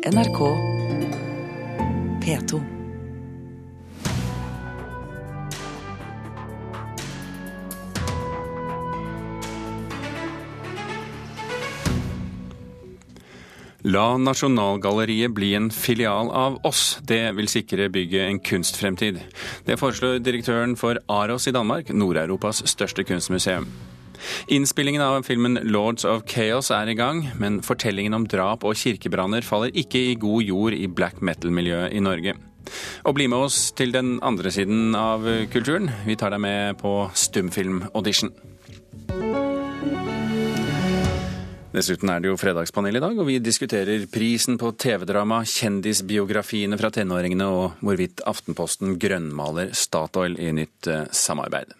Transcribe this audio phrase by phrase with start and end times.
[0.00, 0.38] NRK
[2.24, 2.60] P2.
[13.80, 16.98] La Nasjonalgalleriet bli en filial av oss.
[17.04, 19.20] Det vil sikre bygget en kunstfremtid.
[19.68, 23.68] Det foreslår direktøren for Aros i Danmark, Nord-Europas største kunstmuseum.
[24.48, 29.42] Innspillingen av filmen 'Lords of Chaos' er i gang, men fortellingen om drap og kirkebranner
[29.42, 32.34] faller ikke i god jord i black metal-miljøet i Norge.
[33.04, 35.90] Og bli med oss til den andre siden av kulturen.
[36.06, 38.32] Vi tar deg med på stumfilmaudition.
[41.70, 46.90] Dessuten er det jo fredagspanel i dag, og vi diskuterer prisen på TV-drama, kjendisbiografiene fra
[46.90, 51.79] tenåringene og hvorvidt Aftenposten grønnmaler Statoil i nytt eh, samarbeid.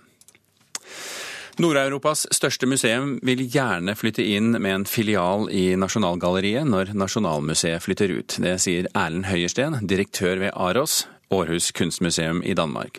[1.61, 8.15] Nord-Europas største museum vil gjerne flytte inn med en filial i Nasjonalgalleriet når Nasjonalmuseet flytter
[8.17, 8.37] ut.
[8.41, 12.99] Det sier Erlend Høyersten, direktør ved Aros, Århus kunstmuseum i Danmark.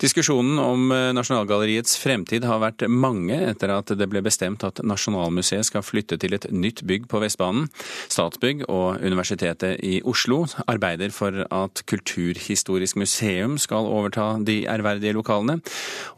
[0.00, 5.70] Diskusjonen om eh, Nasjonalgalleriets fremtid har vært mange etter at det ble bestemt at Nasjonalmuseet
[5.70, 7.70] skal flytte til et nytt bygg på Vestbanen.
[8.12, 15.62] Statsbygg og Universitetet i Oslo arbeider for at Kulturhistorisk museum skal overta de ærverdige lokalene.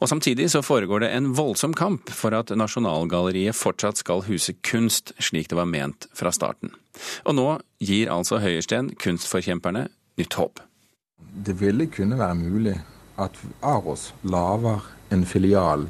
[0.03, 5.15] Og samtidig så foregår det en voldsom kamp for at Nasjonalgalleriet fortsatt skal huse kunst,
[5.23, 6.75] slik det var ment fra starten.
[7.25, 7.49] Og nå
[7.83, 9.89] gir altså Høyersten kunstforkjemperne
[10.19, 10.63] nytt håp
[11.19, 12.75] det ville kunne være mulig
[13.19, 15.87] at Aros lager en filial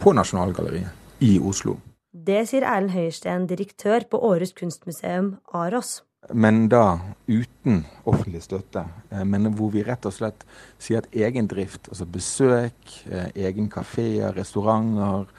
[0.00, 1.76] på Nasjonalgalleriet i Oslo.
[2.10, 6.00] Det sier Erlend Høiersten, direktør på Århus kunstmuseum, Aros.
[6.34, 6.98] Men da
[7.28, 8.82] uten offentlig støtte.
[9.10, 10.44] Eh, men hvor vi rett og slett
[10.78, 15.30] sier at egen drift, altså besøk, eh, egen kafeer, restauranter,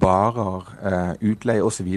[0.00, 1.88] barer, eh, utleie osv.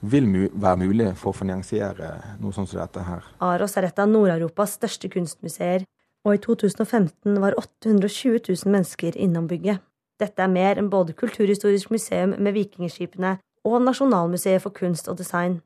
[0.00, 3.22] vil mu være mulig for å finansiere noe sånt som dette her.
[3.40, 5.84] Aros er et av Nord-Europas største kunstmuseer,
[6.24, 9.80] og i 2015 var 820 000 mennesker innom bygget.
[10.20, 15.60] Dette er mer enn både Kulturhistorisk museum med vikingskipene og Nasjonalmuseet for kunst og design.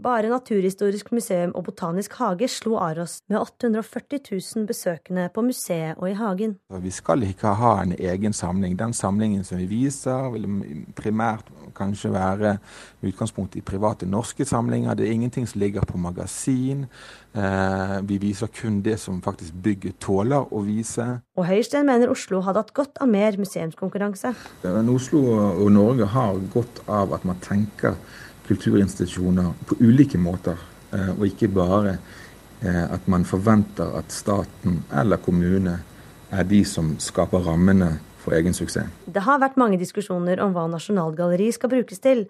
[0.00, 4.20] Bare Naturhistorisk museum og Botanisk hage slo Aros med 840
[4.56, 6.56] 000 besøkende på museet og i hagen.
[6.80, 8.78] Vi skal ikke ha en egen samling.
[8.78, 10.48] Den samlingen som vi viser, vil
[10.96, 12.56] primært kanskje være
[13.04, 14.94] utgangspunkt i private norske samlinger.
[14.94, 16.86] Det er ingenting som ligger på magasin.
[17.36, 21.20] Eh, vi viser kun det som faktisk bygget tåler å vise.
[21.36, 24.34] Og Høystein mener Oslo hadde hatt godt av mer museumskonkurranse.
[24.64, 25.22] Oslo
[25.52, 27.96] og Norge har godt av at man tenker
[28.46, 30.58] kulturinstitusjoner på ulike måter,
[30.92, 31.96] eh, og ikke bare
[32.62, 35.78] eh, at man forventer at staten eller kommune
[36.32, 38.88] er de som skaper rammene for egen suksess.
[39.06, 42.26] Det har vært mange diskusjoner om hva Nasjonalgalleriet skal brukes til,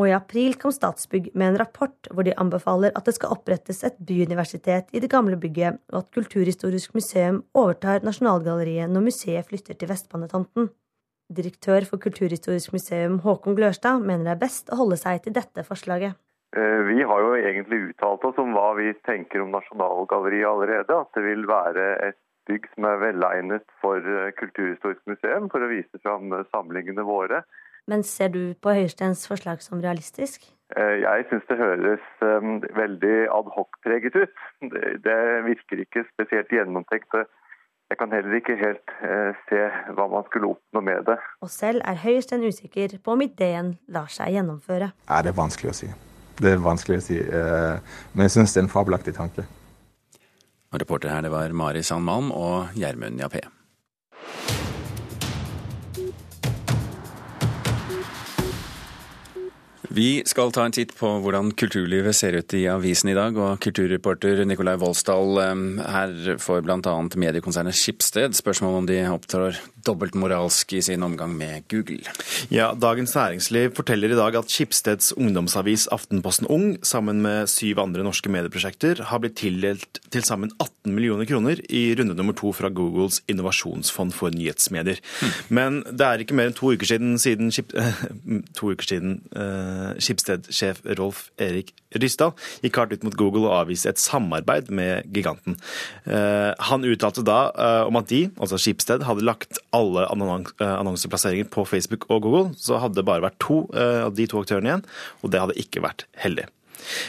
[0.00, 3.82] og i april kom Statsbygg med en rapport hvor de anbefaler at det skal opprettes
[3.84, 9.76] et byuniversitet i det gamle bygget, og at Kulturhistorisk museum overtar Nasjonalgalleriet når museet flytter
[9.76, 10.70] til Vestbanetomten.
[11.30, 15.64] Direktør for Kulturhistorisk museum Håkon Glørstad mener det er best å holde seg til dette
[15.64, 16.18] forslaget.
[16.56, 20.98] Eh, vi har jo egentlig uttalt oss om hva vi tenker om Nasjonalgalleriet allerede.
[21.00, 22.18] At det vil være et
[22.50, 27.40] bygg som er velegnet for eh, Kulturhistorisk museum for å vise fram eh, samlingene våre.
[27.88, 30.44] Men ser du på Høyesteins forslag som realistisk?
[30.72, 32.04] Jeg syns det høres
[32.72, 34.44] veldig adhocpreget ut.
[35.04, 37.10] Det virker ikke spesielt gjennomtenkt
[37.92, 39.60] jeg kan heller ikke helt eh, se
[39.92, 41.18] hva man skulle oppnå med det.
[41.44, 44.92] Og selv er Høyestein usikker på om ideen lar seg gjennomføre.
[45.10, 45.90] Ja, det er vanskelig å si.
[46.40, 49.44] Det er vanskelig å si, eh, men jeg syns det er en fabelaktig tanke.
[50.72, 53.44] Og reporter her det var Mari Sandmalm og Gjermund Jappé.
[59.92, 63.36] Vi skal ta en titt på hvordan kulturlivet ser ut i avisen i dag.
[63.36, 66.94] Og kulturreporter Nikolai Voldsdal, eh, her får bl.a.
[67.20, 72.06] mediekonsernet Skipsted spørsmål om de opptrår dobbeltmoralsk i sin omgang med Google.
[72.48, 78.06] Ja, Dagens Næringsliv forteller i dag at Skipsteds ungdomsavis Aftenposten Ung sammen med syv andre
[78.06, 82.70] norske medieprosjekter har blitt tildelt til sammen 18 millioner kroner i runde nummer to fra
[82.72, 85.02] Googles innovasjonsfond for nyhetsmedier.
[85.20, 85.36] Mm.
[85.48, 87.52] Men det er ikke mer enn to uker siden, siden
[88.58, 92.32] to uker siden uh, Skipsted-sjef Rolf Erik Rysdal
[92.62, 95.58] gikk hardt ut mot Google og avviste et samarbeid med giganten.
[96.06, 101.50] Eh, han uttalte da eh, om at de, altså Skipsted, hadde lagt alle eh, annonseplasseringer
[101.52, 104.82] på Facebook og Google, så hadde det bare vært to av de to aktørene igjen,
[105.22, 106.48] og det hadde ikke vært heldig.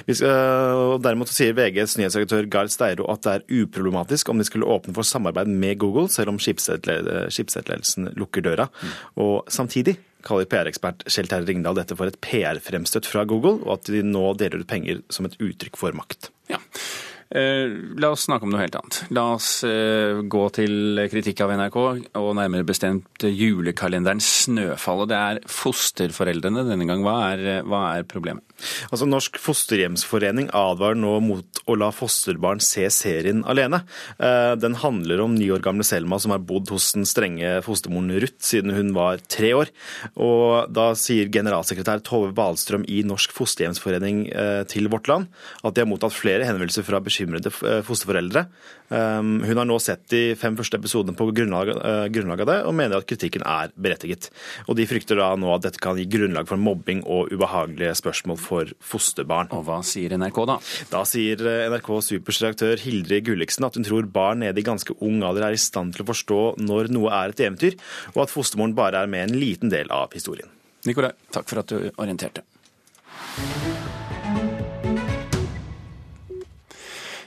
[0.06, 4.94] Skal, derimot sier VGs nyhetsredaktør Gard Steiro at det er uproblematisk om de skulle åpne
[4.94, 8.68] for samarbeid med Google, selv om skipsledelsen lukker døra.
[9.18, 13.92] Og samtidig kaller PR-ekspert Kjell Terje Ringdal dette for et PR-fremstøt fra Google, og at
[13.92, 16.31] de nå deler ut penger som et uttrykk for makt.
[16.52, 16.60] Ja,
[17.34, 19.00] la oss snakke om noe helt annet.
[19.16, 21.78] La oss eh, gå til kritikk av NRK,
[22.20, 25.10] og nærmere bestemt julekalenderen 'Snøfallet'.
[25.10, 27.02] Det er fosterforeldrene denne gang.
[27.02, 28.46] Hva er, hva er problemet?
[28.94, 33.82] Altså, Norsk fosterhjemsforening advarer nå mot å la fosterbarn se serien alene.
[34.20, 38.14] Eh, den handler om ni år gamle Selma som har bodd hos den strenge fostermoren
[38.22, 39.74] Ruth siden hun var tre år.
[40.22, 44.28] Og da sier generalsekretær Tove Balstrøm i Norsk fosterhjemsforening
[44.70, 45.32] til Vårt Land
[45.64, 48.46] at de har mottatt flere henvendelser fra bekymrede bekymrede eh, fosterforeldre.
[48.94, 52.58] Um, hun har nå sett de fem første episodene på grunnlag, eh, grunnlag av det,
[52.68, 54.30] og mener at kritikken er berettiget.
[54.68, 58.40] Og De frykter da nå at dette kan gi grunnlag for mobbing og ubehagelige spørsmål
[58.42, 59.52] for fosterbarn.
[59.56, 60.60] Og Hva sier NRK da?
[60.92, 64.96] Da sier eh, NRK Supers redaktør Hildrid Gulliksen at hun tror barn nede i ganske
[65.02, 67.80] ung alder er i stand til å forstå når noe er et eventyr,
[68.14, 70.50] og at fostermoren bare er med en liten del av historien.
[70.84, 72.44] Nikolai, takk for at du orienterte.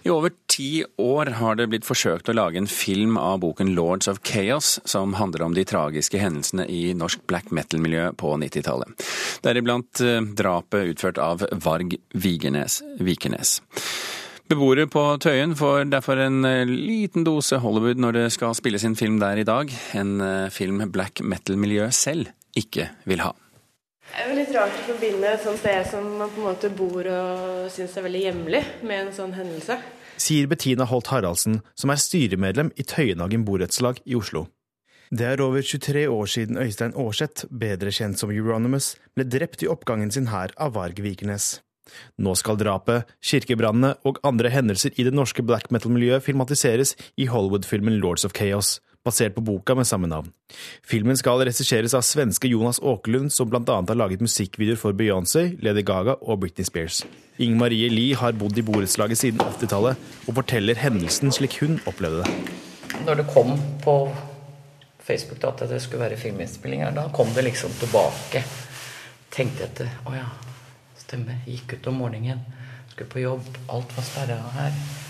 [0.06, 4.06] I over ti år har det blitt forsøkt å lage en film av boken 'Lords
[4.06, 9.02] of Chaos', som handler om de tragiske hendelsene i norsk black metal-miljø på 90-tallet.
[9.42, 12.84] Deriblant eh, drapet utført av Varg Vigernes.
[13.02, 13.56] Vikernes.
[14.46, 18.94] Beboere på Tøyen får derfor en eh, liten dose Hollywood når det skal spilles inn
[18.94, 19.74] film der i dag.
[19.98, 23.34] En eh, film black metal-miljøet selv ikke vil ha.
[24.06, 26.70] Det er jo litt rart å forbinde et sånt sted som man på en måte
[26.72, 29.76] bor og syns er veldig hjemlig, med en sånn hendelse.
[30.16, 34.46] Sier Bettina Holt Haraldsen, som er styremedlem i Tøyenhagen borettslag i Oslo.
[35.10, 39.68] Det er over 23 år siden Øystein Aarseth, bedre kjent som Euronymous, ble drept i
[39.70, 41.60] oppgangen sin her av Varg Vikernes.
[42.18, 48.00] Nå skal drapet, kirkebrannene og andre hendelser i det norske black metal-miljøet filmatiseres i Hollywood-filmen
[48.02, 50.32] Lords of Chaos, basert på boka med samme navn.
[50.86, 53.62] Filmen skal regisseres av svenske Jonas Åkerlund, som bl.a.
[53.76, 57.04] har laget musikkvideoer for Beyoncé, Lady Gaga og Britney Spears.
[57.38, 62.24] Inger Marie Lie har bodd i borettslaget siden 80-tallet, og forteller hendelsen slik hun opplevde
[62.24, 62.56] det.
[63.06, 63.54] Når det kom
[63.84, 63.96] på
[65.06, 68.42] Facebook da, at det skulle være filminnspillinger, da kom det liksom tilbake.
[69.30, 69.90] Tenkte etter.
[70.08, 70.28] Å ja,
[70.98, 71.42] stemmer.
[71.46, 72.40] Gikk ut om morgenen.
[72.90, 73.50] Skulle på jobb.
[73.70, 75.05] Alt var sperra her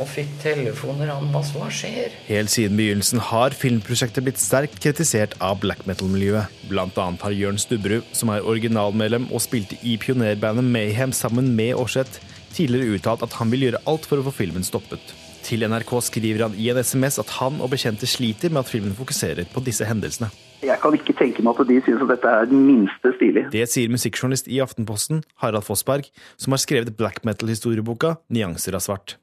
[0.00, 2.14] og fikk telefoner om hva som skjer.
[2.28, 6.52] Helt siden begynnelsen har filmprosjektet blitt sterkt kritisert av black metal-miljøet.
[6.70, 11.76] Blant annet har Jørn Stubberud, som er originalmedlem og spilte i pionerbandet Mayhem sammen med
[11.76, 12.22] Aarseth,
[12.56, 15.12] tidligere uttalt at han vil gjøre alt for å få filmen stoppet.
[15.42, 18.94] Til NRK skriver han i en SMS at han og bekjente sliter med at filmen
[18.94, 20.30] fokuserer på disse hendelsene.
[20.62, 23.48] Jeg kan ikke tenke meg at de synes at dette er den minste stilig.
[23.50, 26.06] Det sier musikkjournalist i Aftenposten, Harald Fossberg,
[26.38, 29.16] som har skrevet black metal-historieboka 'Nyanser av svart'.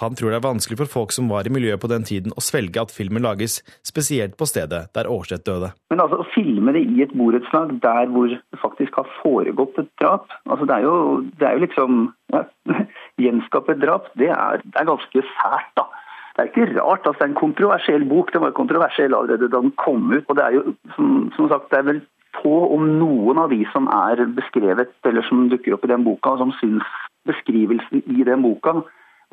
[0.00, 2.44] Han tror det er vanskelig for folk som var i miljøet på den tiden å
[2.44, 5.72] svelge at filmen lages, spesielt på stedet der Aarseth døde.
[5.92, 9.90] Men altså, å filme det i et borettslag der hvor det faktisk har foregått et
[10.02, 10.96] drap, altså det er jo,
[11.40, 12.00] det er jo liksom
[12.34, 12.44] ja,
[13.24, 15.86] Gjenskape et drap, det er, det er, ganske sært, da.
[16.34, 17.04] Det er ikke rart.
[17.06, 18.32] altså Det er en kontroversiell bok.
[18.34, 20.24] Den var kontroversiell allerede da den kom ut.
[20.26, 20.62] og det er jo,
[20.96, 22.00] som, som sagt, det er vel
[22.40, 26.34] få, om noen av de som er beskrevet, eller som dukker opp i den boka,
[26.34, 26.90] og som syns
[27.28, 28.80] beskrivelsen i den boka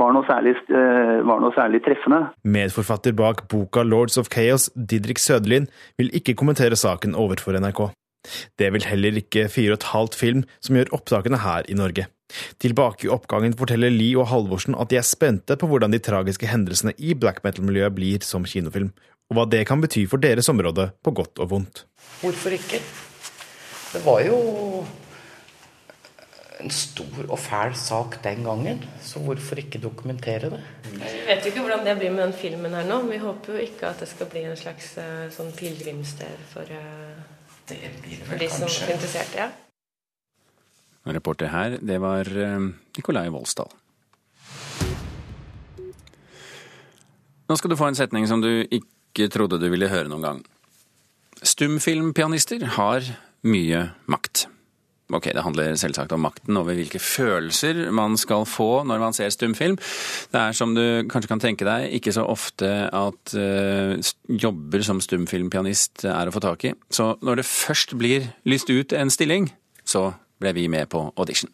[0.02, 2.22] var noe, særlig, eh, var noe særlig treffende.
[2.44, 5.68] Medforfatter bak boka Lords of Chaos, Didrik Søderlin,
[5.98, 7.92] vil ikke kommentere saken overfor NRK.
[8.58, 12.08] Det vil heller ikke fire og et halvt film som gjør opptakene her i Norge.
[12.62, 16.48] Tilbake i oppgangen forteller Lie og Halvorsen at de er spente på hvordan de tragiske
[16.48, 18.92] hendelsene i black metal-miljøet blir som kinofilm,
[19.32, 21.86] og hva det kan bety for deres område på godt og vondt.
[22.22, 22.80] Hvorfor ikke?
[23.92, 24.38] Det var jo
[26.62, 30.62] en stor og fæl sak den gangen, så hvorfor ikke dokumentere det?
[30.92, 33.02] Vi vet jo ikke hvordan det blir med den filmen her nå.
[33.10, 37.20] Vi håper jo ikke at det skal bli en slags uh, sånn pilegrimssted for, uh,
[37.68, 39.36] for de som er interessert.
[39.38, 39.50] Ja.
[41.12, 43.72] Reporter her, det var uh, Nikolai Voldsdal.
[47.50, 50.42] Nå skal du få en setning som du ikke trodde du ville høre noen gang.
[51.42, 53.08] Stumfilmpianister har
[53.42, 54.46] mye makt.
[55.12, 59.32] Ok, Det handler selvsagt om makten over hvilke følelser man skal få når man ser
[59.34, 59.78] stumfilm.
[60.32, 63.96] Det er som du kanskje kan tenke deg, ikke så ofte at uh,
[64.28, 66.76] jobber som stumfilmpianist er å få tak i.
[66.90, 69.52] Så når det først blir lyst ut en stilling,
[69.84, 71.52] så ble vi med på audition.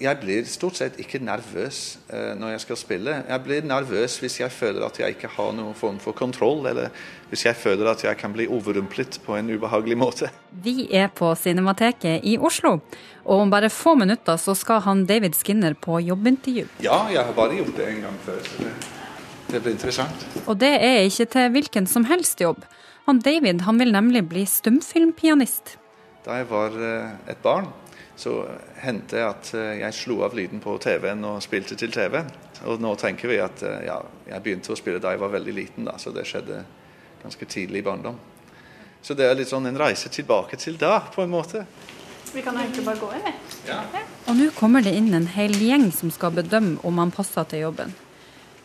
[0.00, 3.14] Jeg blir stort sett ikke nervøs uh, når jeg skal spille.
[3.28, 6.90] Jeg blir nervøs hvis jeg føler at jeg ikke har noen form for kontroll, eller
[7.30, 10.30] hvis jeg føler at jeg kan bli overrumplet på en ubehagelig måte.
[10.50, 12.80] Vi er på Cinemateket i Oslo,
[13.24, 16.66] og om bare få minutter så skal han David Skinner på jobbintervju.
[16.84, 18.74] Ja, jeg har bare gjort det en gang før, så det,
[19.52, 20.28] det blir interessant.
[20.46, 22.66] Og det er ikke til hvilken som helst jobb.
[23.06, 25.76] Han David han vil nemlig bli stumfilmpianist.
[26.26, 27.68] Da jeg var uh, et barn,
[28.16, 28.32] så
[28.80, 32.30] hendte det at jeg slo av lyden på TV-en og spilte til TV-en.
[32.70, 33.98] Og nå tenker vi at ja,
[34.30, 36.62] jeg begynte å spille da jeg var veldig liten, da, så det skjedde
[37.22, 38.16] ganske tidlig i barndom.
[39.02, 41.66] Så det er litt sånn en reise tilbake til da, på en måte.
[42.32, 43.68] Vi kan egentlig bare gå inn, vi.
[43.68, 43.82] Ja.
[44.26, 47.66] Og nå kommer det inn en hel gjeng som skal bedømme om han passer til
[47.68, 47.94] jobben.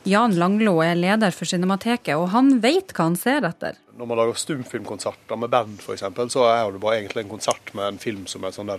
[0.03, 3.75] Jan Langlo er leder for Cinemateket, og han vet hva han ser etter.
[3.99, 7.85] Når man lager stumfilmkonserter med band f.eks., så er det bare egentlig en konsert med
[7.85, 8.71] en film som er et sånn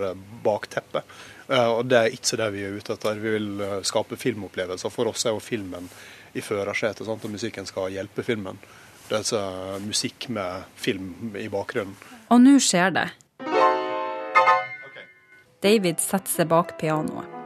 [0.43, 1.05] bakteppe.
[1.47, 3.21] Eh, og Det er ikke det vi er ute etter.
[3.23, 4.91] Vi vil eh, skape filmopplevelser.
[4.91, 5.87] For oss er jo filmen
[6.35, 8.59] i førersetet, og musikken skal hjelpe filmen.
[9.07, 9.43] Det er altså
[9.85, 11.95] musikk med film i bakgrunnen.
[12.35, 13.07] Og nå skjer det.
[15.63, 17.42] David setter seg bak pianoet.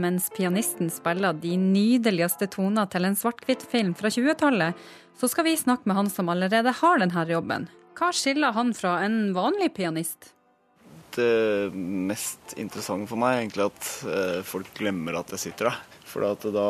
[0.00, 4.88] Mens pianisten spiller de nydeligste toner til en svart-hvitt-film fra 20-tallet,
[5.20, 7.68] så skal vi snakke med han som allerede har denne jobben.
[7.98, 10.32] Hva skiller han fra en vanlig pianist?
[11.12, 15.80] Det mest interessante for meg er egentlig at eh, folk glemmer at jeg sitter der.
[16.06, 16.68] For da,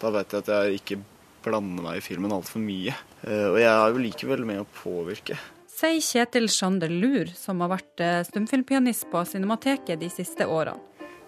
[0.00, 1.00] da vet jeg at jeg ikke
[1.44, 2.94] blander meg i filmen altfor mye.
[3.22, 5.36] Eh, og jeg er jo likevel med å påvirke.
[5.74, 10.78] Sier Kjetil Sjander Lur, som har vært eh, stumfilmpianist på Cinemateket de siste årene.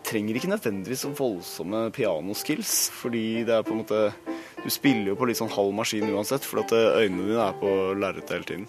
[0.07, 4.03] Trenger ikke nødvendigvis så voldsomme pianoskills, fordi det er på en måte
[4.63, 7.59] Du spiller jo på litt sånn halv maskin uansett, for at eh, øynene dine er
[7.59, 8.69] på lerretet hele tiden.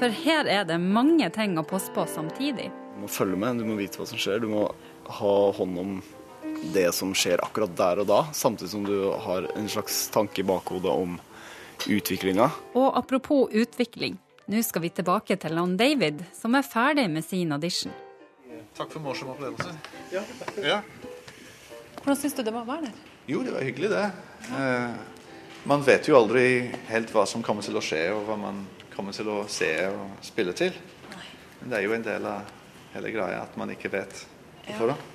[0.00, 2.70] For her er det mange ting å passe på samtidig.
[2.96, 4.42] Du må følge med, du må vite hva som skjer.
[4.42, 4.66] Du må
[5.20, 5.94] ha hånd om
[6.74, 10.46] det som skjer akkurat der og da, samtidig som du har en slags tanke i
[10.46, 11.18] bakhodet om
[11.88, 12.48] utviklinga.
[12.78, 14.16] Og apropos utvikling,
[14.48, 17.92] nå skal vi tilbake til han David, som er ferdig med sin audition.
[18.76, 19.72] Takk for morsom opplevelse.
[20.12, 20.22] Ja,
[20.64, 20.78] ja.
[21.98, 23.00] Hvordan syns du det var å være der?
[23.28, 24.06] Jo, det var hyggelig, det.
[24.56, 24.94] Eh,
[25.68, 26.44] man vet jo aldri
[26.88, 28.62] helt hva som kommer til å skje, og hva man
[28.94, 30.72] kommer til å se og spille til.
[31.60, 32.48] Men det er jo en del av
[32.94, 34.24] hele greia at man ikke vet
[34.64, 35.10] på forhånd.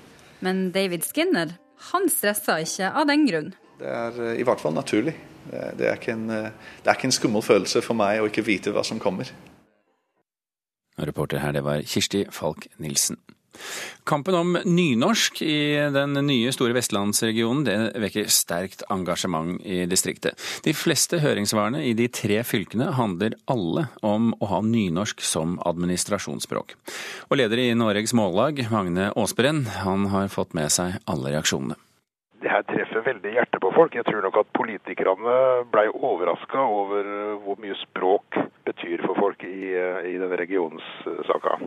[0.45, 1.57] Men David Skinner,
[1.91, 3.51] han stressa ikke av den grunn.
[3.81, 5.15] Det er eh, i hvert fall naturlig.
[5.47, 6.51] Det er, ikke en, eh,
[6.83, 9.33] det er ikke en skummel følelse for meg å ikke vite hva som kommer.
[10.97, 13.19] Reporter her, det var Kirsti Falk Nilsen.
[14.07, 15.57] Kampen om nynorsk i
[15.93, 20.39] den nye store vestlandsregionen det vekker sterkt engasjement i distriktet.
[20.63, 26.77] De fleste høringssvarene i de tre fylkene handler alle om å ha nynorsk som administrasjonsspråk.
[27.27, 31.77] Og leder i Noregs Mållag, Magne Aasbrenn, han har fått med seg alle reaksjonene
[32.47, 33.95] det her treffer veldig hjertet på folk.
[33.97, 35.37] Jeg tror nok at politikerne
[35.73, 37.09] ble overraska over
[37.43, 38.37] hvor mye språk
[38.67, 41.57] betyr for folk i, i denne regionssaka.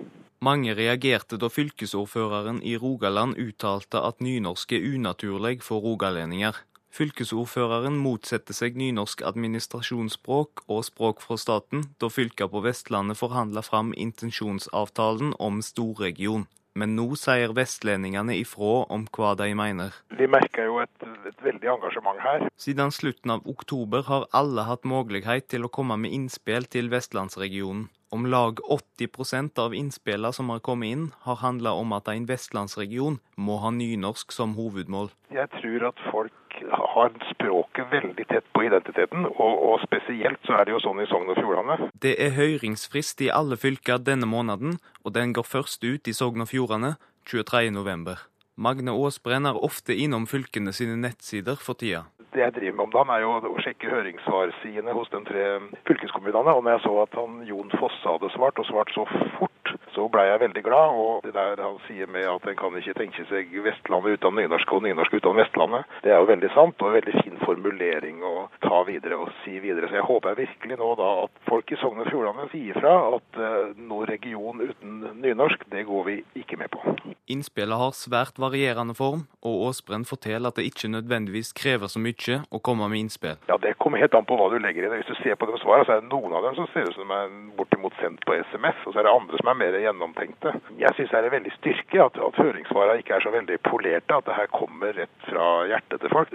[0.41, 6.57] Mange reagerte da fylkesordføreren i Rogaland uttalte at nynorsk er unaturlig for rogalendinger.
[6.97, 13.93] Fylkesordføreren motsetter seg nynorsk administrasjonsspråk og språk fra staten, da fylka på Vestlandet forhandla fram
[13.93, 16.49] intensjonsavtalen om storregion.
[16.81, 19.93] Men nå sier vestlendingene ifra om hva de mener.
[20.17, 22.47] Vi merker jo et, et, veldig engasjement her.
[22.57, 27.91] Siden slutten av oktober har alle hatt mulighet til å komme med innspill til vestlandsregionen.
[28.11, 33.21] Om lag 80% av innspillene som har kommet inn, har handla om at en vestlandsregion
[33.37, 35.13] må ha nynorsk som hovedmål.
[35.31, 40.67] Jeg tror at folk har språket veldig tett på identiteten, og, og, spesielt så er
[40.67, 41.91] det jo sånn i Sogn og Fjordane.
[42.03, 46.45] Det er høringsfrist i alle fylker denne måneden, og den går først ut i Sogn
[46.45, 46.97] og Fjordane
[47.31, 48.17] 23.11.
[48.61, 52.93] Magne Aasbrenn er ofte innom fylkene sine nettsider for tida det jeg driver med om
[52.95, 55.47] dagen, er jo å sjekke høringssvarsidene hos de tre
[55.89, 56.55] fylkeskommunene.
[56.55, 59.07] Og når jeg så at han Jon Fosse hadde svart, og svart så
[59.39, 59.60] fort,
[59.95, 60.99] så blei jeg veldig glad.
[61.01, 64.75] Og det der han sier med at en kan ikke tenke seg Vestlandet uten nynorsk
[64.77, 68.35] og nynorsk uten Vestlandet, det er jo veldig sant, og en veldig fin formulering å
[68.65, 69.89] ta videre og si videre.
[69.89, 73.41] Så jeg håper virkelig nå da at folk i Sogn og Fjordane sier fra at
[73.41, 76.85] uh, noe region uten nynorsk, det går vi ikke med på.
[77.31, 82.11] Innspillet har svært varierende form, og Aasbrenn forteller at det ikke nødvendigvis krever så mye
[82.11, 83.37] mye å komme med innspill?
[83.49, 85.03] Ja, Det kommer helt an på hva du legger i det.
[85.03, 86.95] Hvis du ser på de svarene, så er det noen av dem som ser ut
[86.95, 89.77] som de er bortimot sendt på SMS, og så er det andre som er mer
[89.83, 90.55] gjennomtenkte.
[90.81, 94.17] Jeg syns det er en veldig styrke at, at høringssvarene ikke er så veldig polerte,
[94.17, 96.35] at det her kommer rett fra hjertet til folk.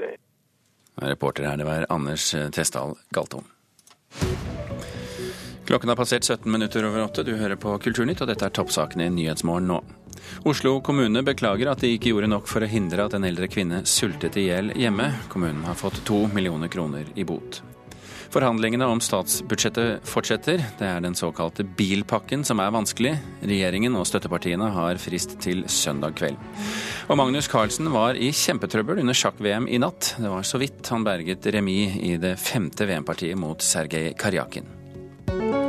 [1.03, 3.49] Reporter her, det var Anders Tesdal Galtung.
[5.65, 7.23] Klokken har passert 17 minutter over åtte.
[7.23, 9.79] Du hører på Kulturnytt, og dette er toppsakene i Nyhetsmorgen nå.
[10.45, 13.81] Oslo kommune beklager at de ikke gjorde nok for å hindre at en eldre kvinne
[13.89, 15.09] sultet i hjel hjemme.
[15.33, 17.63] Kommunen har fått to millioner kroner i bot.
[18.33, 20.63] Forhandlingene om statsbudsjettet fortsetter.
[20.79, 23.15] Det er den såkalte bilpakken som er vanskelig.
[23.45, 26.39] Regjeringen og støttepartiene har frist til søndag kveld.
[27.09, 30.15] Og Magnus Carlsen var i kjempetrøbbel under sjakk-VM i natt.
[30.17, 35.64] Det var så vidt han berget remis i det femte VM-partiet mot Sergej Karjakin.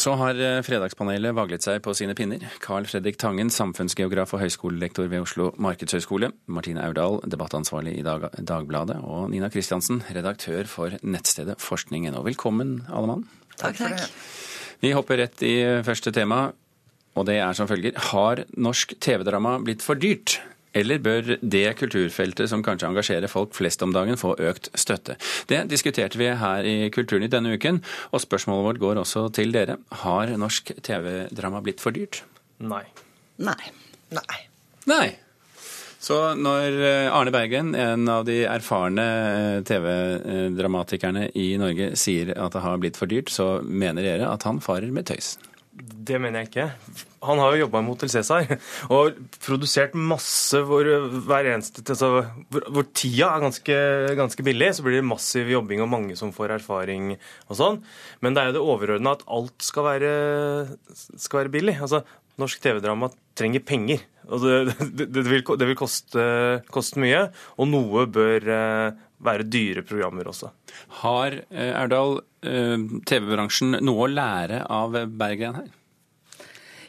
[0.00, 2.46] Så har eh, Fredagspanelet vaglet seg på sine pinner.
[2.64, 6.30] Carl Fredrik Tangen, samfunnsgeograf og høyskolelektor ved Oslo markedshøgskole.
[6.48, 8.96] Martine Aurdal, debattansvarlig i Dag Dagbladet.
[9.04, 12.24] Og Nina Kristiansen, redaktør for nettstedet forskning.no.
[12.24, 13.26] Velkommen, alle mann.
[13.60, 14.06] Takk, takk.
[14.80, 15.54] Vi hopper rett i
[15.84, 16.46] første tema,
[17.12, 17.98] og det er som følger.
[18.08, 20.38] Har norsk TV-drama blitt for dyrt?
[20.76, 25.16] Eller bør det kulturfeltet som kanskje engasjerer folk flest om dagen, få økt støtte?
[25.50, 27.82] Det diskuterte vi her i Kulturnytt denne uken,
[28.14, 29.80] og spørsmålet vårt går også til dere.
[30.04, 32.22] Har norsk TV-drama blitt for dyrt?
[32.62, 32.84] Nei.
[33.42, 33.58] Nei.
[34.14, 34.40] Nei.
[34.90, 35.08] Nei.
[36.00, 42.56] Så når eh, Arne Bergen, en av de erfarne eh, TV-dramatikerne i Norge, sier at
[42.56, 45.34] det har blitt for dyrt, så mener dere at han farer med tøys?
[45.70, 46.64] Det mener jeg ikke.
[47.22, 48.48] Han har jo jobba mot til Cæsar
[48.96, 50.88] og produsert masse hvor
[51.28, 53.76] hver eneste altså, hvor, hvor, tida er ganske,
[54.18, 54.72] ganske, billig.
[54.74, 57.78] Så blir det massiv jobbing og mange som får erfaring og sånn.
[58.20, 60.14] Men det er jo det overordna at alt skal være,
[61.14, 61.76] skal være billig.
[61.78, 62.02] Altså,
[62.40, 64.02] norsk TV-drama trenger penger.
[64.26, 66.24] Altså, det, det, vil, det vil koste,
[66.74, 67.28] koste, mye,
[67.62, 70.50] og noe bør eh, være dyre programmer også.
[71.02, 72.76] Har eh, Erdal eh,
[73.08, 75.68] TV-bransjen noe å lære av Berggren her?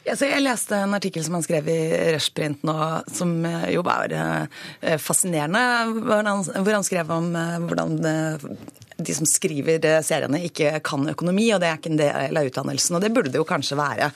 [0.01, 1.79] Ja, jeg leste en artikkel som han skrev i
[2.15, 2.75] Rushprint nå,
[3.13, 4.13] som eh, jo var
[4.97, 5.65] fascinerende.
[5.99, 7.35] Hvor han, hvor han skrev om
[7.67, 7.99] hvordan
[9.01, 12.97] de som skriver seriene, ikke kan økonomi, og det er ikke en del av utdannelsen.
[12.97, 14.11] Og det burde det jo kanskje være.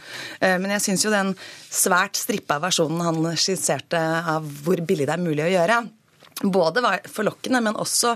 [0.45, 1.31] Men jeg syns jo den
[1.74, 4.01] svært strippa versjonen han skisserte
[4.36, 5.79] av hvor billig det er mulig å gjøre,
[6.44, 8.15] både var forlokkende, men også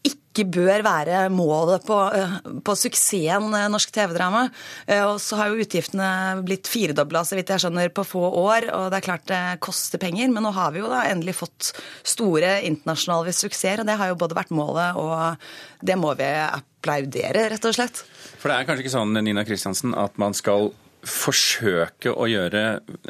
[0.00, 4.46] ikke bør være målet på, eh, på suksessen eh, norsk TV-drama.
[4.86, 8.70] Eh, og så har jo utgiftene blitt firedobla så vidt jeg skjønner, på få år.
[8.76, 11.72] Og det er klart det koster penger, men nå har vi jo da endelig fått
[12.06, 13.82] store internasjonale suksesser.
[13.82, 18.04] Og det har jo både vært målet, og det må vi applaudere, rett og slett.
[18.40, 20.70] For det er kanskje ikke sånn, Nina Kristiansen, at man skal
[21.06, 22.62] forsøke å gjøre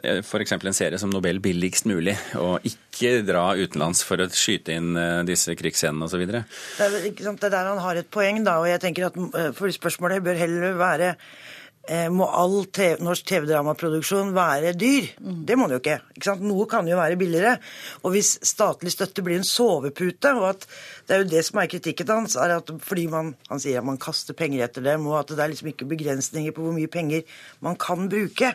[0.03, 0.55] eh, f.eks.
[0.55, 5.21] en serie som Nobel billigst mulig, og ikke dra utenlands for å skyte inn eh,
[5.29, 6.23] disse krigsscenene osv.?
[6.31, 6.43] Det,
[6.79, 10.23] det er der han har et poeng, da, og jeg tenker at eh, for spørsmålet
[10.27, 11.15] bør heller være
[12.13, 15.09] må all TV, norsk TV-dramaproduksjon være dyr?
[15.19, 15.41] Mm.
[15.49, 15.97] Det må det jo ikke.
[16.15, 17.57] ikke Noe kan jo være billigere.
[18.05, 20.67] Og hvis statlig støtte blir en sovepute, og at
[21.09, 23.89] det er jo det som er kritikken hans, er at fordi man, han sier at
[23.89, 26.91] man kaster penger etter dem, og at det er liksom ikke begrensninger på hvor mye
[26.93, 27.25] penger
[27.65, 28.53] man kan bruke.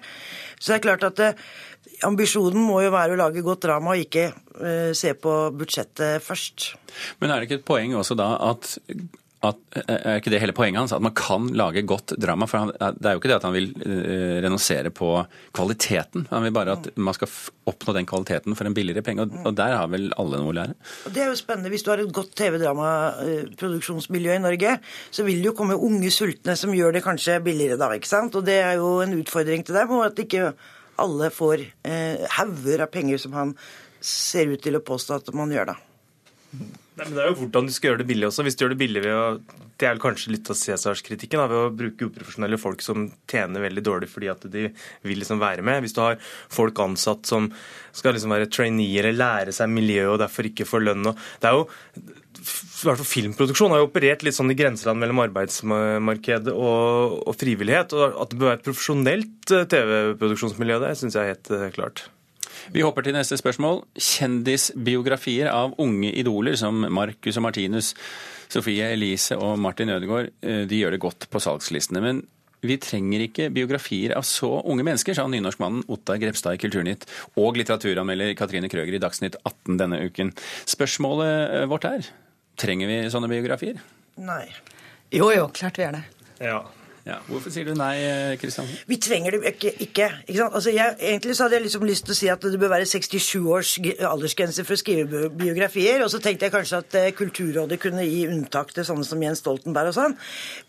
[0.59, 3.93] Så det er klart at det, eh, ambisjonen må jo være å lage godt drama,
[3.93, 6.71] og ikke uh, se på budsjettet først.
[7.19, 8.75] Men er det ikke et poeng også da at
[9.49, 10.93] at, er ikke det hele poenget hans?
[10.95, 12.47] At man kan lage godt drama?
[12.49, 15.09] For han, Det er jo ikke det at han vil uh, renonsere på
[15.55, 16.27] kvaliteten.
[16.31, 17.31] Han vil bare at man skal
[17.69, 19.25] oppnå den kvaliteten for en billigere penge.
[19.25, 20.77] Og, og der har vel alle noe å lære?
[21.09, 21.71] Det er jo spennende.
[21.73, 24.77] Hvis du har et godt TV-dramaproduksjonsmiljø i Norge,
[25.09, 27.91] så vil det jo komme unge sultne som gjør det kanskje billigere da.
[27.95, 28.35] ikke sant?
[28.37, 29.97] Og det er jo en utfordring til dem.
[29.97, 30.53] Og at ikke
[31.01, 33.53] alle får eh, hauger av penger som han
[34.05, 35.77] ser ut til å påstå at man gjør da.
[36.95, 38.43] Nei, men Det er jo hvordan du skal gjøre det billig også.
[38.47, 39.23] Hvis du gjør det billig ved å
[39.75, 44.07] Det er kanskje litt av Cæsars-kritikken, ved å bruke uprofesjonelle folk som tjener veldig dårlig
[44.07, 44.69] fordi at de
[45.03, 45.81] vil liksom være med.
[45.83, 46.15] Hvis du har
[46.47, 47.49] folk ansatt som
[47.91, 51.59] skal liksom være trainee eller lære seg miljøet og derfor ikke får lønn Det er
[51.59, 57.21] jo i hvert fall Filmproduksjon har jo operert litt sånn i grenseland mellom arbeidsmarked og,
[57.25, 57.95] og frivillighet.
[57.95, 61.71] og At det bør være et profesjonelt eh, TV-produksjonsmiljø, det syns jeg er helt eh,
[61.75, 62.05] klart.
[62.73, 63.83] Vi hopper til neste spørsmål.
[63.95, 67.93] Kjendisbiografier av unge idoler som Marcus og Martinus,
[68.51, 72.03] Sofie Elise og Martin Ødegaard, eh, de gjør det godt på salgslistene.
[72.03, 72.21] Men
[72.65, 77.05] vi trenger ikke biografier av så unge mennesker, sa nynorskmannen Ottar Grepstad i Kulturnytt
[77.37, 80.31] og litteraturanmelder Katrine Krøger i Dagsnytt 18 denne uken.
[80.69, 82.09] Spørsmålet eh, vårt er
[82.59, 83.81] trenger vi sånne biografier?
[84.21, 84.47] Nei.
[85.13, 86.03] Jo jo, klart vi gjør det.
[86.43, 86.59] Ja.
[87.05, 87.99] Ja, hvorfor sier du nei,
[88.41, 88.79] Kristiansen?
[88.89, 89.71] Vi trenger det ikke.
[89.83, 90.55] ikke, ikke sant?
[90.57, 92.87] Altså jeg, egentlig så hadde jeg liksom lyst til å si at det bør være
[92.89, 93.73] 67 års
[94.09, 96.01] aldersgrense for å skrive biografier.
[96.01, 99.43] Og så tenkte jeg kanskje at eh, Kulturrådet kunne gi unntak til sånne som Jens
[99.43, 100.15] Stoltenberg og sånn.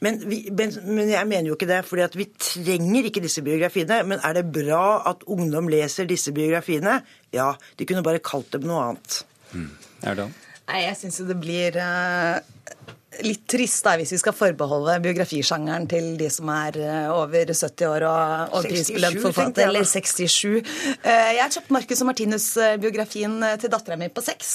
[0.04, 1.80] Men, vi, men, men, jeg mener jo ikke det.
[1.88, 4.02] fordi at vi trenger ikke disse biografiene.
[4.04, 6.98] Men er det bra at ungdom leser disse biografiene?
[7.32, 7.54] Ja.
[7.80, 9.22] De kunne bare kalt dem noe annet.
[9.54, 9.72] Mm.
[10.04, 10.28] Er det
[10.66, 12.44] Nei, jeg syns jo det blir uh
[13.24, 17.88] litt trist da, hvis vi skal forbeholde biografisjangeren til de som er eh, over 70
[17.88, 20.44] år og, og prisbelønt forfatter, eller 67.
[20.52, 24.54] Eh, jeg har kjøpt Marcus og Martinus-biografien eh, til dattera mi på seks.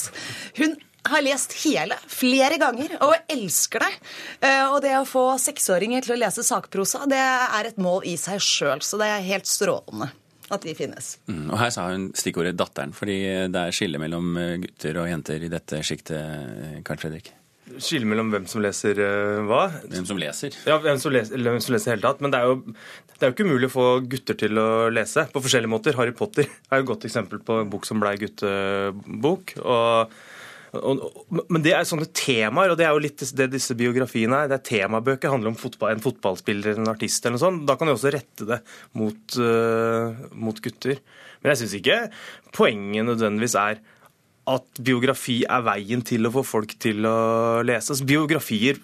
[0.60, 0.76] Hun
[1.10, 3.88] har lest hele flere ganger og elsker det.
[4.70, 8.38] Og det å få seksåringer til å lese sakprosa, det er et mål i seg
[8.38, 8.84] sjøl.
[8.86, 10.12] Så det er helt strålende
[10.54, 11.16] at de finnes.
[11.26, 13.18] Mm, og her sa hun stikkordet 'datteren', fordi
[13.50, 17.34] det er skille mellom gutter og jenter i dette sjiktet, Carl Fredrik?
[17.80, 19.62] Skille mellom hvem som leser uh, hva.
[19.86, 20.58] Hvem som leser?
[20.68, 22.20] Ja, hvem som leser, hvem som leser hele tatt.
[22.24, 22.76] Men det er, jo,
[23.14, 25.96] det er jo ikke umulig å få gutter til å lese på forskjellige måter.
[26.00, 29.56] Harry Potter er jo et godt eksempel på en bok som blei guttebok.
[29.62, 30.14] og
[30.72, 31.02] og,
[31.52, 34.48] men det er sånne temaer, og det er jo litt det disse biografiene er.
[34.48, 37.66] Det er temabøker, handler om fotball, en fotballspiller eller en artist eller noe sånt.
[37.68, 38.58] Da kan du også rette det
[38.96, 41.02] mot, uh, mot gutter.
[41.42, 41.98] Men jeg syns ikke
[42.56, 43.82] poenget nødvendigvis er
[44.50, 47.16] at biografi er veien til å få folk til å
[47.66, 47.94] lese.
[47.94, 48.80] Altså, biografier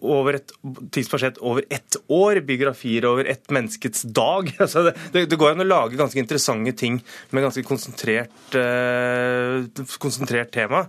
[0.00, 0.52] over et
[0.92, 4.50] tidsbudsjett over ett år, biografier over ett menneskets dag.
[4.62, 10.52] Altså det, det, går an å lage ganske interessante ting med ganske konsentrert, eh, konsentrert
[10.54, 10.86] tema.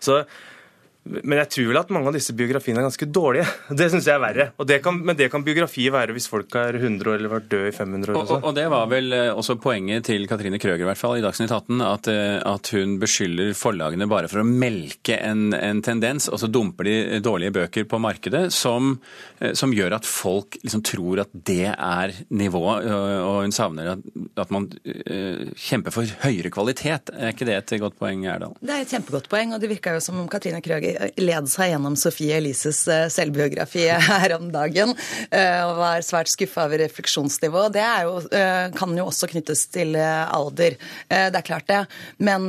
[0.00, 0.22] Så
[1.06, 3.46] men jeg tror vel at mange av disse biografiene er ganske dårlige.
[3.78, 4.46] Det syns jeg er verre.
[4.66, 7.70] Det kan, men det kan biografier være hvis folk er 100 år eller vært døde
[7.70, 8.18] i 500 år.
[8.18, 11.18] Og, og, og, det var vel eh, også poenget til Katrine Krøger i hvert fall
[11.20, 15.82] i Dagsnytt 18, at, eh, at hun beskylder forlagene bare for å melke en, en,
[15.86, 18.96] tendens, og så dumper de dårlige bøker på markedet, som,
[19.38, 24.02] eh, som gjør at folk liksom tror at det er nivået, og hun savner at,
[24.40, 27.12] at man uh, kjemper for høyere kvalitet.
[27.14, 28.56] Er ikke det et godt poeng, Erdal?
[28.60, 31.72] Det er et kjempegodt poeng, og det virka jo som om Katrine Krøger led seg
[31.72, 34.94] gjennom Sofie Elises eh, selvbiografi her om dagen
[35.30, 37.66] eh, og var svært skuffa over refleksjonsnivå.
[37.74, 40.76] Det jo, eh, kan jo også knyttes til alder.
[41.08, 41.82] Det er klart det.
[42.22, 42.48] Men,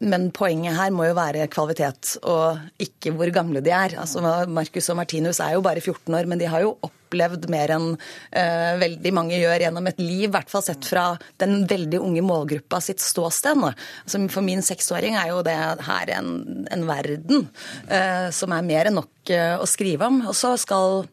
[0.00, 3.96] men, poenget her må jo være kvalitet, og ikke hvor gamle de er.
[4.00, 7.48] Altså, Marcus og Martinus er jo bare 14 år, men de har jo opp opplevd
[7.52, 7.88] mer enn
[8.32, 12.24] eh, veldig mange gjør gjennom et liv, i hvert fall sett fra den veldig unge
[12.24, 13.60] målgruppa sitt ståsted.
[13.62, 17.48] Altså, for min seksåring er jo det her en, en verden
[17.88, 20.22] eh, som er mer enn nok eh, å skrive om.
[20.30, 21.04] Og så skal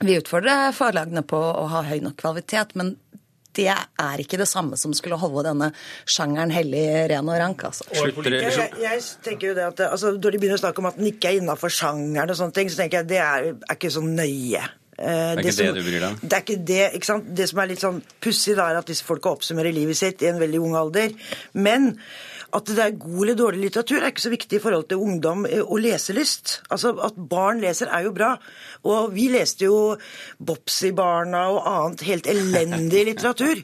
[0.00, 2.96] vi utfordre forlagene på å ha høy nok kvalitet, men
[3.54, 5.70] det er ikke det samme som skulle holde denne
[6.10, 7.66] sjangeren hellig, ren og rank.
[7.68, 7.86] altså.
[7.92, 11.12] Jeg, jeg, tenker jo det at altså, Når de begynner å snakke om at den
[11.12, 13.92] ikke er innafor sjangeren, og sånne ting, så tenker jeg at det er, er ikke
[13.94, 14.64] så nøye.
[14.98, 16.20] Eh, det er ikke det, som, det du bryr deg om?
[16.22, 16.84] Det er ikke det.
[16.98, 17.32] ikke sant?
[17.40, 20.40] Det som er litt sånn pussig, er at disse folka oppsummerer livet sitt i en
[20.42, 21.14] veldig ung alder.
[21.58, 21.92] Men
[22.54, 25.44] at det er god eller dårlig litteratur er ikke så viktig i forhold til ungdom
[25.48, 26.60] eh, og leselyst.
[26.70, 28.34] Altså At barn leser er jo bra.
[28.86, 29.96] Og vi leste jo
[30.38, 33.62] Bopsy-barna og annet helt elendig litteratur.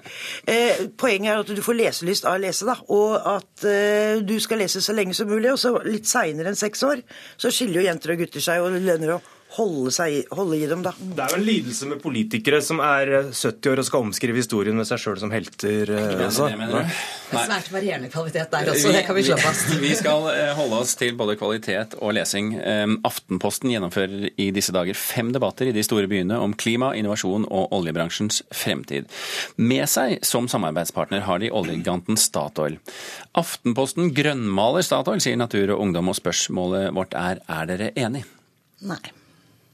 [0.50, 2.78] Eh, poenget er at du får leselyst av å lese, da.
[2.90, 5.52] Og at eh, du skal lese så lenge som mulig.
[5.54, 7.04] Og så litt seinere enn seks år
[7.38, 9.22] så skiller jo jenter og gutter seg og lønner å
[9.56, 10.92] holde, seg, holde i dem, da.
[10.98, 14.38] Det er jo en lidelse med politikere som er 70 eh, år og skal omskrive
[14.40, 15.90] historien med seg sjøl som helter.
[16.26, 16.46] Altså.
[16.50, 17.00] Det, mener du?
[17.30, 19.68] Svært varierende kvalitet der også, vi, det kan vi slå fast.
[19.72, 22.52] Vi, vi skal eh, holde oss til både kvalitet og lesing.
[23.06, 27.74] Aftenposten gjennomfører i disse dager fem debatter i de store byene om klima, innovasjon og
[27.76, 29.10] oljebransjens fremtid.
[29.60, 32.78] Med seg som samarbeidspartner har de oljegiganten Statoil.
[33.38, 38.24] Aftenposten grønnmaler Statoil, sier Natur og Ungdom, og spørsmålet vårt er er dere enig?
[38.86, 39.19] Nei.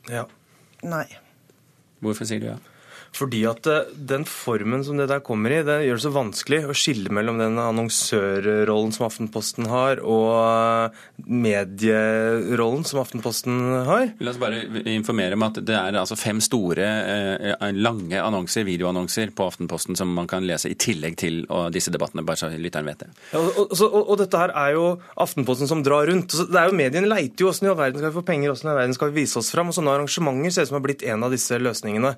[0.09, 0.25] Ja.
[0.83, 1.07] Nei.
[2.01, 2.59] Hvorfor sier du ja?
[3.16, 6.61] Fordi at eh, den formen som det der kommer i, det gjør det så vanskelig
[6.68, 14.11] å skille mellom den annonsørrollen som Aftenposten har, og eh, medierollen som Aftenposten har.
[14.20, 19.32] La oss bare informere om at det er altså fem store, eh, lange annonser, videoannonser
[19.37, 23.04] på Aftenposten som man kan lese i tillegg til disse debattene, bare så lytteren vet
[23.04, 23.11] det.
[23.32, 24.85] Ja, og, og, og, dette her er jo
[25.22, 26.35] Aftenposten som drar rundt.
[26.37, 28.68] Det er jo Mediene leiter jo åssen i all verden skal vi få penger, åssen
[28.68, 29.70] i all verden skal vi vise oss fram.
[29.70, 32.14] Og sånne arrangementer ser ut som har blitt en av disse løsningene.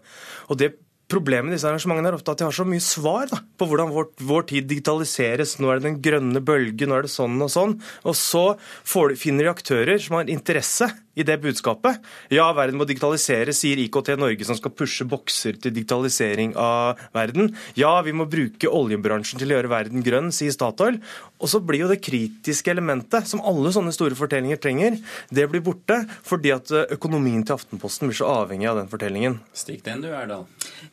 [0.48, 0.72] Og det
[1.08, 3.88] Problemet med disse arrangementene er ofte at de har så mye svar da, på hvordan
[3.94, 5.54] vår, vår, tid digitaliseres.
[5.56, 7.78] Nå er det den grønne bølgen, nå er det sånn og sånn.
[8.04, 12.04] Og så får, finner de aktører som har interesse i det budskapet.
[12.30, 17.54] Ja, verden må digitalisere, sier IKT Norge, som skal pushe bokser til digitalisering av verden.
[17.78, 21.00] Ja, vi må bruke oljebransjen til å gjøre verden grønn, sier Statoil.
[21.40, 25.00] Og så blir jo det kritiske elementet, som alle sånne store fortellinger trenger,
[25.32, 29.40] det blir borte fordi at økonomien til Aftenposten blir så avhengig av den fortellingen.
[29.56, 30.44] Stikk den du, Erdal.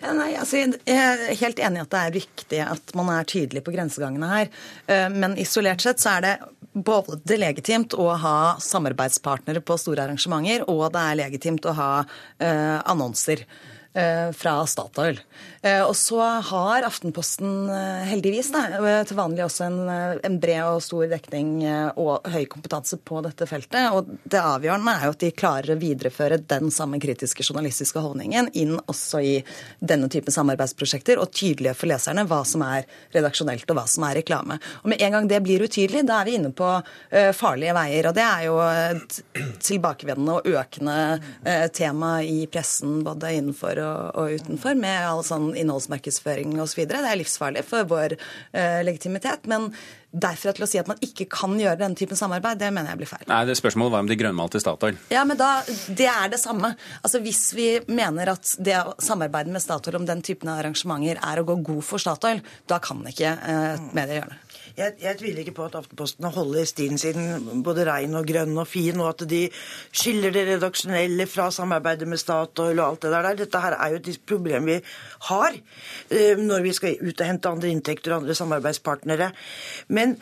[0.01, 3.27] Ja, nei, altså, jeg er helt enig i at det er viktig at man er
[3.29, 4.51] tydelig på grensegangene her.
[4.87, 6.35] Eh, men isolert sett så er det
[6.75, 12.77] både legitimt å ha samarbeidspartnere på store arrangementer, og det er legitimt å ha eh,
[12.83, 13.45] annonser.
[13.95, 15.19] Eh, fra Statoil.
[15.61, 18.65] Eh, og så har Aftenposten eh, heldigvis da,
[19.07, 19.77] til vanlig også en,
[20.19, 21.63] en, bred og stor dekning
[21.95, 23.87] og høy kompetanse på dette feltet.
[23.95, 28.49] Og det avgjørende er jo at de klarer å videreføre den samme kritiske journalistiske holdningen
[28.59, 29.37] inn også i
[29.79, 32.83] denne typen samarbeidsprosjekter, og tydeliggjøre for leserne hva som er
[33.15, 34.59] redaksjonelt og hva som er reklame.
[34.83, 36.73] Og med en gang det blir utydelig, da er vi inne på
[37.39, 38.11] farlige veier.
[38.11, 39.17] Og det er jo et
[39.71, 46.57] tilbakevendende og økende tema i pressen både innenfor og, og utenfor, med all sånn innholdsmarkedsføring
[46.63, 46.85] osv.
[46.89, 49.47] Det er livsfarlig for vår uh, legitimitet.
[49.51, 49.71] Men
[50.15, 53.01] derfra til å si at man ikke kan gjøre denne typen samarbeid, det mener jeg
[53.01, 53.25] blir feil.
[53.29, 54.99] Nei, det Spørsmålet var om de grønnmalte Statoil.
[55.11, 55.51] Ja, men da,
[55.87, 56.75] Det er det samme.
[57.01, 61.41] Altså Hvis vi mener at det å samarbeide med Statoil om den typen arrangementer er
[61.41, 64.44] å gå god for Statoil, da kan ikke eh, medier gjøre det.
[64.75, 68.67] Jeg, jeg, tviler ikke på at Aftenposten holder stien sin både rein og grønn og
[68.67, 69.45] fin, og at de
[69.95, 73.29] skiller det redaksjonelle fra samarbeidet med Statoil og alt det der.
[73.39, 74.79] Dette her er jo et problem vi
[75.29, 79.31] har eh, når vi skal ut og hente andre inntekter og andre samarbeidspartnere.
[79.87, 80.17] Men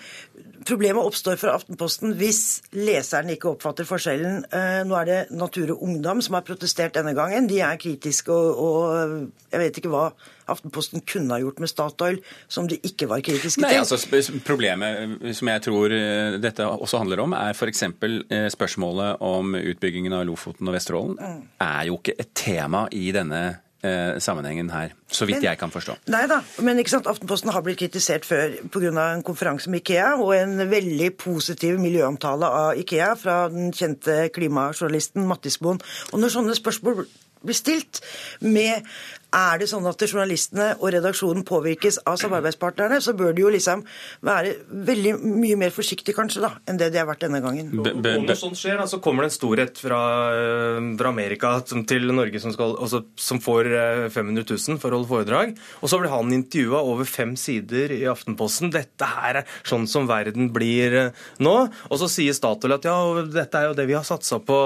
[0.67, 4.43] Problemet oppstår for Aftenposten hvis leseren ikke oppfatter forskjellen.
[4.53, 7.49] Eh, nå er det Natur og Ungdom som har protestert denne gangen.
[7.49, 10.05] De er kritiske, og, og jeg vet ikke hva
[10.51, 12.19] Aftenposten kunne ha gjort med Statoil
[12.51, 13.67] som de ikke var kritiske til.
[13.67, 13.77] Nei.
[13.79, 17.85] Altså, problemet som jeg tror eh, dette også handler om, er f.eks.
[17.87, 21.19] Eh, spørsmålet om utbyggingen av Lofoten og Vesterålen.
[21.19, 21.43] Mm.
[21.63, 23.43] er jo ikke et tema i denne
[23.83, 25.97] eh, sammenhengen her, så vidt men, jeg kan forstå.
[26.13, 28.93] Nei da, men ikke sant, Aftenposten har blitt kritisert før pga.
[29.13, 35.27] en konferanse med Ikea og en veldig positiv miljøomtale av Ikea fra den kjente klimajournalisten
[35.27, 35.81] Mattisboen.
[36.11, 37.05] Og når sånne spørsmål
[37.43, 37.99] blir stilt
[38.41, 38.87] med
[39.33, 43.83] er det sånn at journalistene og redaksjonen påvirkes av samarbeidspartnerne, så bør de jo liksom
[44.25, 44.53] være
[44.89, 47.71] veldig mye mer forsiktige kanskje da, enn det de har vært denne gangen.
[47.73, 50.01] Be, be, Om noe sånt skjer, da, så kommer det en storhet fra,
[50.37, 53.71] eh, fra Amerika til Norge som, skal, også, som får
[54.13, 55.53] 500 eh, 000 for å holde foredrag.
[55.81, 58.73] Og så blir han intervjua over fem sider i Aftenposten.
[58.73, 61.55] Dette her er sånn som verden blir eh, nå.
[61.89, 62.97] Og så sier Statoil at ja,
[63.33, 64.59] dette er jo det vi har satsa på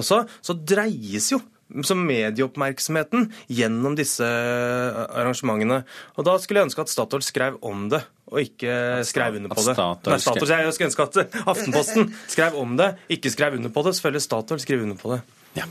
[0.00, 0.24] også.
[0.44, 1.40] Så dreies jo
[1.86, 5.82] som medieoppmerksomheten gjennom disse arrangementene.
[6.16, 9.64] Og Da skulle jeg ønske at Statoil skrev om det, og ikke skrev under på
[9.66, 9.76] det.
[9.76, 13.96] Nei, Statoil, jeg skulle ønske at Aftenposten skrev om det, ikke skrev under på det.
[13.98, 15.22] Selvfølgelig Statoil skriver under på det.
[15.56, 15.64] Ja.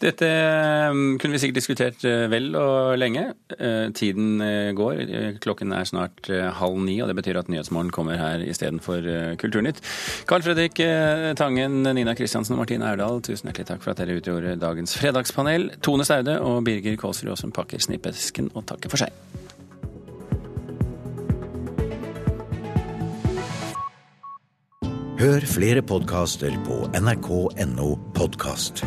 [0.00, 0.28] Dette
[0.94, 3.26] mm, kunne vi sikkert diskutert eh, vel og lenge.
[3.58, 5.02] Eh, tiden eh, går.
[5.44, 9.04] Klokken er snart halv ni, og det betyr at Nyhetsmorgen kommer her istedenfor
[9.40, 9.82] Kulturnytt.
[10.30, 10.80] Carl Fredrik
[11.36, 15.68] Tangen, Nina Kristiansen og Martine Aurdal, tusen hjertelig takk for at dere utgjorde dagens fredagspanel.
[15.84, 19.12] Tone Staude og Birger Kåsrud som pakker snippesken og takker for seg.
[25.20, 28.80] Hør flere podkaster på nrk.no podkast.